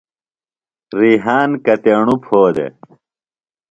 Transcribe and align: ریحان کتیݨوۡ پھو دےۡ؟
ریحان 0.99 1.49
کتیݨوۡ 1.65 2.19
پھو 2.25 2.41
دےۡ؟ 2.55 2.73